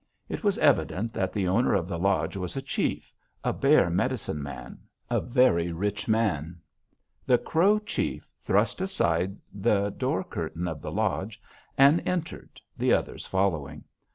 It 0.29 0.43
was 0.43 0.57
evident 0.57 1.13
that 1.13 1.31
the 1.31 1.47
owner 1.47 1.75
of 1.75 1.87
the 1.87 1.99
lodge 1.99 2.35
was 2.35 2.57
a 2.57 2.61
chief, 2.63 3.13
a 3.43 3.53
bear 3.53 3.87
medicine 3.91 4.41
man, 4.41 4.79
a 5.11 5.21
very 5.21 5.71
rich 5.71 6.07
man. 6.07 6.59
The 7.27 7.37
Crow 7.37 7.77
chief 7.77 8.27
thrust 8.39 8.81
aside 8.81 9.37
the 9.53 9.91
door 9.91 10.23
curtain 10.23 10.67
of 10.67 10.81
the 10.81 10.91
lodge, 10.91 11.39
and 11.77 12.01
entered, 12.07 12.59
the 12.75 12.91
others 12.91 13.27
following. 13.27 13.83